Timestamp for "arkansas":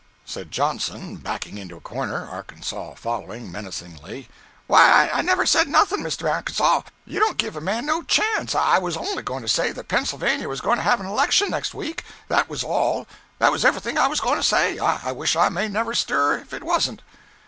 2.27-2.95, 6.27-6.81